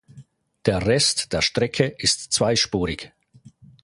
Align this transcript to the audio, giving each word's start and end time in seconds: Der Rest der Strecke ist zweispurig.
Der 0.65 0.83
Rest 0.87 1.31
der 1.31 1.43
Strecke 1.43 1.85
ist 1.99 2.31
zweispurig. 2.33 3.13